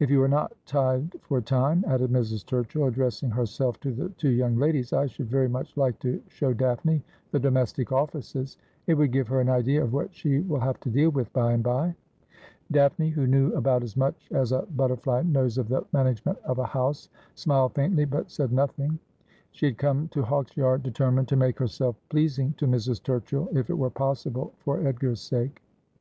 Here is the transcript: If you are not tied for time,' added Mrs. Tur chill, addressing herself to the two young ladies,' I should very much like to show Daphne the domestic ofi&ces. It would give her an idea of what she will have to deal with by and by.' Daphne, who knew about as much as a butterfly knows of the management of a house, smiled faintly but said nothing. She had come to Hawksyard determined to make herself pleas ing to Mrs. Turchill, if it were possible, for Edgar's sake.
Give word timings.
If 0.00 0.10
you 0.10 0.20
are 0.24 0.26
not 0.26 0.52
tied 0.66 1.14
for 1.20 1.40
time,' 1.40 1.84
added 1.86 2.10
Mrs. 2.10 2.44
Tur 2.44 2.64
chill, 2.64 2.86
addressing 2.88 3.30
herself 3.30 3.78
to 3.82 3.92
the 3.92 4.08
two 4.08 4.30
young 4.30 4.56
ladies,' 4.56 4.92
I 4.92 5.06
should 5.06 5.30
very 5.30 5.48
much 5.48 5.76
like 5.76 6.00
to 6.00 6.20
show 6.26 6.52
Daphne 6.52 7.04
the 7.30 7.38
domestic 7.38 7.90
ofi&ces. 7.90 8.56
It 8.88 8.94
would 8.94 9.12
give 9.12 9.28
her 9.28 9.40
an 9.40 9.48
idea 9.48 9.80
of 9.84 9.92
what 9.92 10.12
she 10.12 10.40
will 10.40 10.58
have 10.58 10.80
to 10.80 10.90
deal 10.90 11.10
with 11.10 11.32
by 11.32 11.52
and 11.52 11.62
by.' 11.62 11.94
Daphne, 12.72 13.10
who 13.10 13.28
knew 13.28 13.52
about 13.52 13.84
as 13.84 13.96
much 13.96 14.28
as 14.32 14.50
a 14.50 14.62
butterfly 14.74 15.22
knows 15.22 15.56
of 15.56 15.68
the 15.68 15.86
management 15.92 16.38
of 16.40 16.58
a 16.58 16.66
house, 16.66 17.08
smiled 17.36 17.74
faintly 17.76 18.06
but 18.06 18.28
said 18.28 18.50
nothing. 18.50 18.98
She 19.52 19.66
had 19.66 19.78
come 19.78 20.08
to 20.08 20.22
Hawksyard 20.24 20.82
determined 20.82 21.28
to 21.28 21.36
make 21.36 21.60
herself 21.60 21.94
pleas 22.08 22.40
ing 22.40 22.54
to 22.54 22.66
Mrs. 22.66 23.00
Turchill, 23.00 23.54
if 23.56 23.70
it 23.70 23.78
were 23.78 23.88
possible, 23.88 24.52
for 24.58 24.84
Edgar's 24.84 25.20
sake. 25.20 25.62